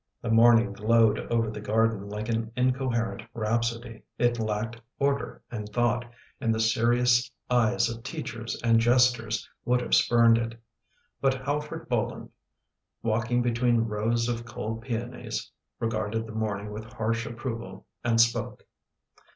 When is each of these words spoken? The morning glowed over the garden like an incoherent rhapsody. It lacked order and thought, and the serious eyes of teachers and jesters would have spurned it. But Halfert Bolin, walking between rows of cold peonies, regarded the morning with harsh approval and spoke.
The 0.23 0.31
morning 0.31 0.73
glowed 0.73 1.19
over 1.31 1.51
the 1.51 1.61
garden 1.61 2.09
like 2.09 2.27
an 2.27 2.51
incoherent 2.55 3.21
rhapsody. 3.35 4.01
It 4.17 4.39
lacked 4.39 4.81
order 4.97 5.43
and 5.51 5.69
thought, 5.69 6.05
and 6.39 6.55
the 6.55 6.59
serious 6.59 7.29
eyes 7.51 7.87
of 7.87 8.01
teachers 8.01 8.59
and 8.63 8.79
jesters 8.79 9.47
would 9.63 9.79
have 9.79 9.93
spurned 9.93 10.39
it. 10.39 10.59
But 11.21 11.35
Halfert 11.45 11.87
Bolin, 11.87 12.29
walking 13.03 13.43
between 13.43 13.81
rows 13.81 14.27
of 14.27 14.43
cold 14.43 14.81
peonies, 14.81 15.51
regarded 15.79 16.25
the 16.25 16.33
morning 16.33 16.71
with 16.71 16.91
harsh 16.93 17.27
approval 17.27 17.85
and 18.03 18.19
spoke. 18.19 18.65